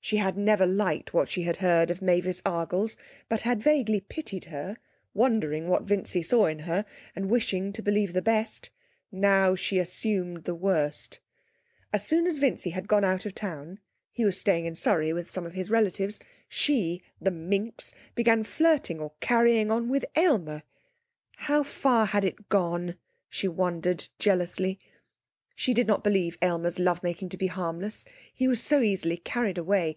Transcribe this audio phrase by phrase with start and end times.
[0.00, 2.96] She had never liked what she had heard of Mavis Argles,
[3.28, 4.78] but had vaguely pitied her,
[5.12, 8.70] wondering what Vincy saw in her, and wishing to believe the best.
[9.12, 11.20] Now, she assumed the worst!
[11.92, 15.30] As soon as Vincy had gone out of town he was staying in Surrey with
[15.30, 20.62] some of his relatives she, the minx, began flirting or carrying on with Aylmer.
[21.36, 22.96] How far had it gone?
[23.28, 24.78] she wondered jealously.
[25.54, 28.04] She did not believe Aylmer's love making to be harmless.
[28.32, 29.96] He was so easily carried away.